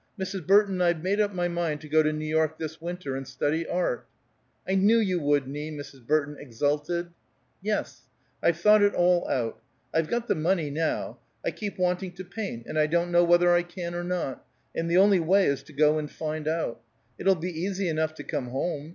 "Mrs. 0.19 0.47
Burton, 0.47 0.81
I've 0.81 1.03
made 1.03 1.19
up 1.21 1.31
my 1.31 1.47
mind 1.47 1.79
to 1.81 1.87
go 1.87 2.01
to 2.01 2.11
New 2.11 2.25
York 2.25 2.57
this 2.57 2.81
winter, 2.81 3.15
and 3.15 3.27
study 3.27 3.67
art." 3.67 4.07
"I 4.67 4.73
knew 4.73 4.97
you 4.97 5.19
would, 5.19 5.47
Nie!" 5.47 5.69
Mrs. 5.69 6.07
Burton 6.07 6.37
exulted. 6.39 7.11
"Yes. 7.61 8.07
I've 8.41 8.57
thought 8.59 8.81
it 8.81 8.95
all 8.95 9.27
out. 9.29 9.61
I've 9.93 10.07
got 10.07 10.27
the 10.27 10.33
money, 10.33 10.71
now. 10.71 11.19
I 11.45 11.51
keep 11.51 11.77
wanting 11.77 12.13
to 12.13 12.25
paint, 12.25 12.65
and 12.65 12.79
I 12.79 12.87
don't 12.87 13.11
know 13.11 13.23
whether 13.23 13.53
I 13.53 13.61
can 13.61 13.93
or 13.93 14.03
not, 14.03 14.43
and 14.73 14.89
the 14.89 14.97
only 14.97 15.19
way 15.19 15.45
is 15.45 15.61
to 15.61 15.71
go 15.73 15.99
and 15.99 16.09
find 16.09 16.47
out. 16.47 16.81
It'll 17.19 17.35
be 17.35 17.51
easy 17.53 17.87
enough 17.87 18.15
to 18.15 18.23
come 18.23 18.47
home. 18.47 18.89